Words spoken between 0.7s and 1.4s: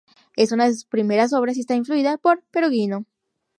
sus primeras